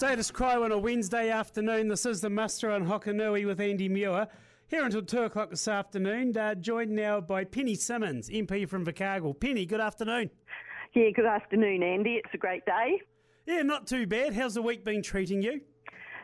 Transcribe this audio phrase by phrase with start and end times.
[0.00, 1.88] Status quo on a Wednesday afternoon.
[1.88, 4.28] This is the muster on Hokonui with Andy Muir.
[4.68, 9.38] Here until 2 o'clock this afternoon, uh, joined now by Penny Simmonds, MP from Invercargill.
[9.38, 10.30] Penny, good afternoon.
[10.94, 12.12] Yeah, good afternoon, Andy.
[12.12, 13.02] It's a great day.
[13.44, 14.32] Yeah, not too bad.
[14.32, 15.60] How's the week been treating you?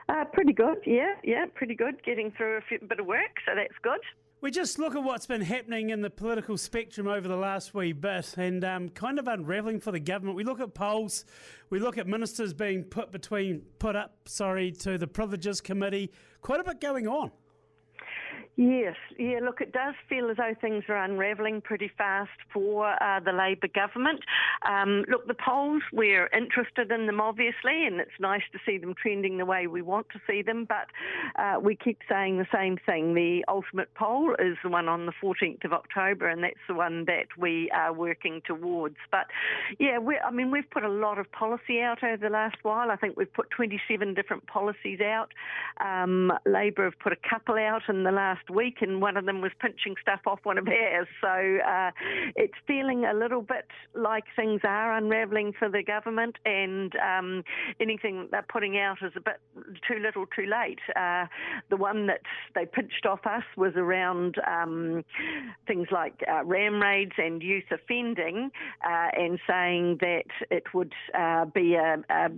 [0.08, 2.02] Uh, pretty good, yeah, yeah, pretty good.
[2.02, 4.00] Getting through a bit of work, so that's good.
[4.43, 7.93] We just look at what's been happening in the political spectrum over the last wee
[7.93, 10.36] bit and um, kind of unravelling for the government.
[10.36, 11.25] We look at polls,
[11.71, 16.13] we look at ministers being put between, put up, sorry, to the Privileges Committee.
[16.43, 17.30] Quite a bit going on.
[18.58, 23.20] Yes, yeah, look, it does feel as though things are unravelling pretty fast for uh,
[23.20, 24.20] the Labor government.
[24.66, 28.94] Um, look, the polls, we're interested in them obviously, and it's nice to see them
[28.94, 30.86] trending the way we want to see them, but
[31.38, 33.12] uh, we keep saying the same thing.
[33.12, 37.04] The ultimate poll is the one on the 14th of October, and that's the one
[37.04, 38.96] that we are working towards.
[39.10, 39.26] But
[39.78, 42.91] yeah, I mean, we've put a lot of policy out over the last while.
[42.91, 45.32] I think we've put 27 different policies out.
[45.84, 49.25] Um, Labor have put a couple out in the last last week, and one of
[49.25, 51.06] them was pinching stuff off one of ours.
[51.20, 51.91] So uh,
[52.34, 57.44] it's feeling a little bit like things are unravelling for the government, and um,
[57.80, 59.41] anything they're putting out is a bit
[59.86, 60.80] too little, too late.
[60.94, 61.27] Uh,
[61.70, 62.20] the one that
[62.55, 65.05] they pinched off us was around um,
[65.66, 68.50] things like uh, ram raids and youth offending,
[68.84, 72.28] uh, and saying that it would uh, be a, a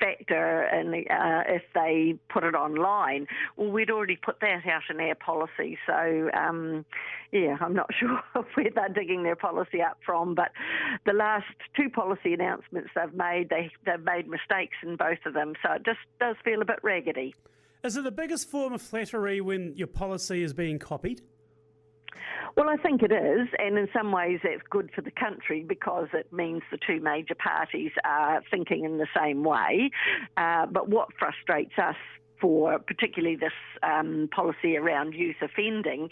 [0.00, 3.26] factor in, uh, if they put it online.
[3.56, 5.78] Well, we'd already put that out in our policy policy.
[5.86, 6.84] So, um,
[7.32, 8.20] yeah, I'm not sure
[8.54, 10.50] where they're digging their policy up from, but
[11.04, 15.54] the last two policy announcements they've made, they, they've made mistakes in both of them.
[15.62, 17.34] So it just does feel a bit raggedy.
[17.84, 21.22] Is it the biggest form of flattery when your policy is being copied?
[22.56, 26.08] Well, I think it is, and in some ways that's good for the country because
[26.12, 29.90] it means the two major parties are thinking in the same way.
[30.36, 31.96] Uh, but what frustrates us
[32.40, 33.52] for particularly this
[33.82, 36.08] um, policy around youth offending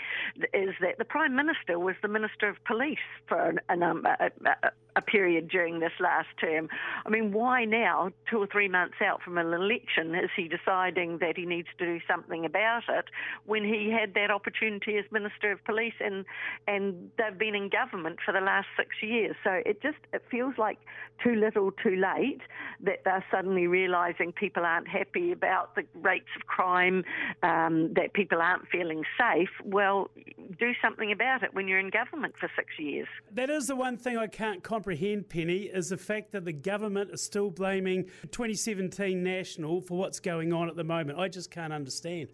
[0.52, 2.98] is that the Prime Minister was the Minister of Police
[3.28, 6.68] for a, a, a period during this last term.
[7.04, 11.18] I mean, why now, two or three months out from an election, is he deciding
[11.18, 13.06] that he needs to do something about it
[13.46, 16.24] when he had that opportunity as Minister of Police and
[16.66, 19.36] and they've been in government for the last six years?
[19.42, 20.78] So it just it feels like
[21.22, 22.40] too little, too late
[22.82, 25.84] that they're suddenly realising people aren't happy about the
[26.14, 27.04] rates of crime,
[27.42, 29.48] um, that people aren't feeling safe.
[29.64, 30.10] Well,
[30.58, 33.08] do something about it when you're in government for six years.
[33.32, 37.10] That is the one thing I can't comprehend Penny, is the fact that the government
[37.12, 41.18] is still blaming 2017 National for what's going on at the moment.
[41.18, 42.28] I just can't understand.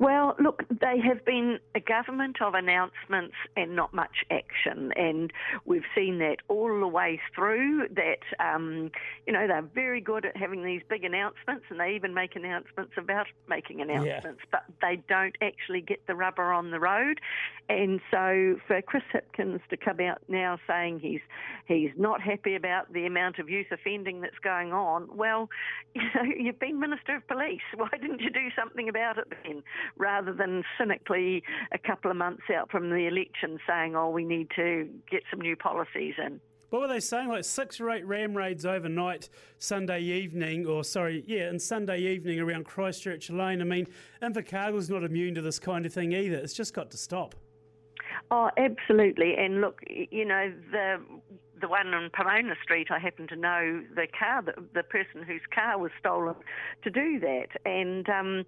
[0.00, 5.30] Well, look, they have been a government of announcements and not much action, and
[5.66, 7.86] we've seen that all the way through.
[7.88, 8.90] That um,
[9.26, 12.92] you know they're very good at having these big announcements, and they even make announcements
[12.96, 14.50] about making announcements, yeah.
[14.50, 17.20] but they don't actually get the rubber on the road.
[17.68, 21.20] And so, for Chris Hipkins to come out now saying he's
[21.66, 25.50] he's not happy about the amount of youth offending that's going on, well,
[25.94, 27.60] you know, you've been Minister of Police.
[27.76, 29.62] Why didn't you do something about it then?
[29.96, 31.42] Rather than cynically
[31.72, 35.40] a couple of months out from the election saying, oh, we need to get some
[35.40, 36.40] new policies in.
[36.70, 37.28] What were they saying?
[37.28, 42.38] Like six or eight ram raids overnight, Sunday evening, or sorry, yeah, and Sunday evening
[42.38, 43.60] around Christchurch Lane.
[43.60, 43.88] I mean,
[44.22, 46.36] Invercargill's not immune to this kind of thing either.
[46.36, 47.34] It's just got to stop.
[48.30, 49.34] Oh, absolutely.
[49.36, 51.00] And look, you know, the
[51.60, 55.42] the one on Pomona Street, I happen to know the car, the, the person whose
[55.54, 56.34] car was stolen
[56.82, 57.48] to do that.
[57.64, 58.44] And um,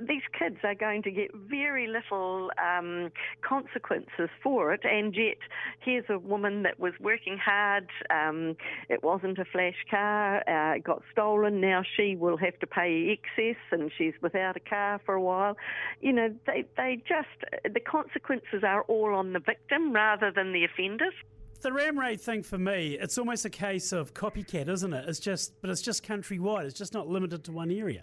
[0.00, 3.10] these kids are going to get very little um,
[3.42, 4.80] consequences for it.
[4.84, 5.38] And yet,
[5.80, 7.88] here's a woman that was working hard.
[8.10, 8.56] Um,
[8.88, 11.60] it wasn't a flash car, uh, got stolen.
[11.60, 15.56] Now she will have to pay excess and she's without a car for a while.
[16.00, 17.28] You know, they, they just,
[17.72, 21.14] the consequences are all on the victim rather than the offenders
[21.60, 25.08] the ram raid thing for me, it's almost a case of copycat, isn't it?
[25.08, 26.64] It's just, but it's just countrywide.
[26.64, 28.02] It's just not limited to one area.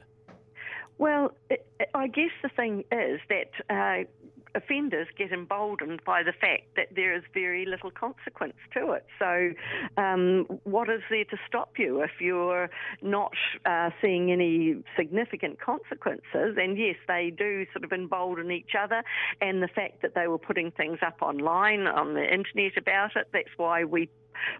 [0.97, 4.07] Well, it, I guess the thing is that uh,
[4.55, 9.05] offenders get emboldened by the fact that there is very little consequence to it.
[9.19, 9.51] So,
[9.97, 12.69] um, what is there to stop you if you're
[13.01, 13.33] not
[13.65, 16.57] uh, seeing any significant consequences?
[16.57, 19.03] And yes, they do sort of embolden each other,
[19.41, 23.27] and the fact that they were putting things up online on the internet about it,
[23.33, 24.09] that's why we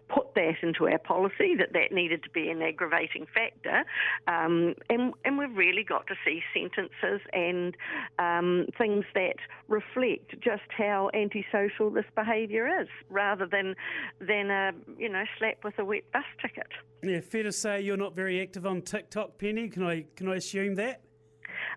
[0.10, 3.84] put that into our policy that that needed to be an aggravating factor,
[4.28, 7.76] um, and and we've really got to see sentences and
[8.20, 9.36] um, things that
[9.68, 13.76] reflect just how antisocial this behaviour is, rather than
[14.20, 16.68] than a you know slap with a wet bus ticket.
[17.04, 19.70] Yeah, fair to say you're not very active on TikTok, Penny.
[19.70, 21.02] Can I can I assume that?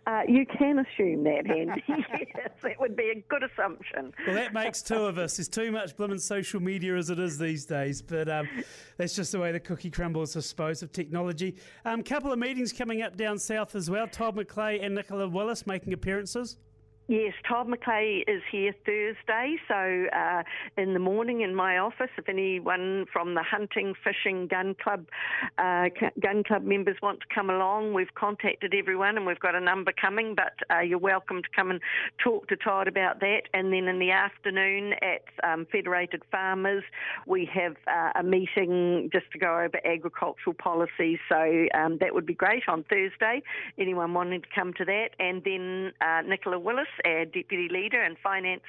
[0.06, 1.82] Uh, you can assume that, Andy.
[1.88, 4.12] yes, that would be a good assumption.
[4.26, 5.38] Well, that makes two of us.
[5.38, 8.48] There's too much blooming social media as it is these days, but um,
[8.98, 11.56] that's just the way the cookie crumbles, I suppose, of technology.
[11.86, 14.06] A um, couple of meetings coming up down south as well.
[14.06, 16.58] Todd McClay and Nicola Willis making appearances.
[17.06, 20.42] Yes, Todd McClay is here Thursday, so uh,
[20.78, 25.04] in the morning in my office, if anyone from the hunting, fishing, gun club,
[25.58, 25.90] uh,
[26.22, 29.92] gun club members want to come along, we've contacted everyone and we've got a number
[29.92, 30.34] coming.
[30.34, 31.78] But uh, you're welcome to come and
[32.22, 33.42] talk to Todd about that.
[33.52, 36.84] And then in the afternoon at um, Federated Farmers,
[37.26, 41.18] we have uh, a meeting just to go over agricultural policies.
[41.28, 43.42] So um, that would be great on Thursday.
[43.78, 48.16] Anyone wanting to come to that, and then uh, Nicola Willis our Deputy Leader and
[48.22, 48.62] Finance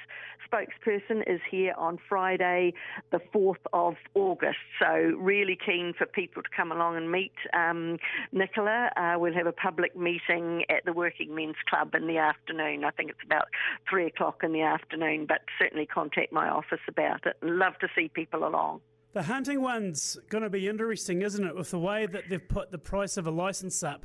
[0.50, 2.72] spokesperson, is here on Friday,
[3.10, 4.58] the 4th of August.
[4.78, 4.86] So,
[5.18, 7.98] really keen for people to come along and meet um,
[8.32, 8.90] Nicola.
[8.96, 12.84] Uh, we'll have a public meeting at the Working Men's Club in the afternoon.
[12.84, 13.48] I think it's about
[13.90, 17.36] 3 o'clock in the afternoon, but certainly contact my office about it.
[17.42, 18.80] Love to see people along.
[19.16, 22.70] The hunting one's going to be interesting, isn't it, with the way that they've put
[22.70, 24.04] the price of a licence up?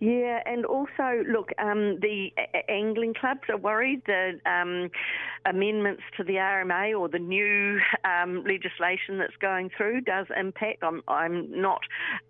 [0.00, 4.90] Yeah, and also, look, um, the a- angling clubs are worried that um,
[5.44, 10.82] amendments to the RMA or the new um, legislation that's going through does impact.
[10.82, 11.80] I'm, I'm not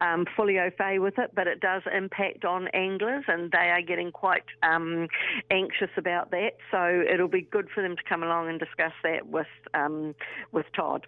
[0.00, 3.82] um, fully au fait with it, but it does impact on anglers, and they are
[3.82, 5.08] getting quite um,
[5.50, 6.53] anxious about that.
[6.70, 10.14] So it'll be good for them to come along and discuss that with um,
[10.53, 11.06] with Todd.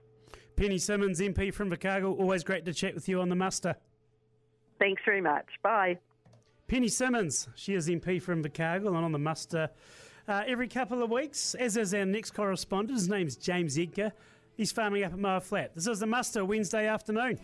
[0.56, 3.76] Penny Simmonds, MP from Invercargill, always great to chat with you on the muster.
[4.80, 5.46] Thanks very much.
[5.62, 5.98] Bye.
[6.68, 9.70] Penny Simmonds, she is MP from Invercargill and on the muster
[10.28, 12.98] uh, every couple of weeks, as is our next correspondent.
[12.98, 14.12] His name's James Edgar.
[14.54, 15.74] He's farming up at Moa Flat.
[15.74, 17.38] This is the muster Wednesday afternoon.